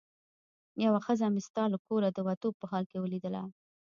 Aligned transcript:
یوه 0.85 0.99
ښځه 1.05 1.25
مې 1.33 1.41
ستا 1.47 1.63
له 1.73 1.77
کوره 1.85 2.09
د 2.11 2.19
وتو 2.27 2.49
په 2.59 2.65
حال 2.71 2.83
کې 2.91 2.97
ولیدله. 3.03 3.41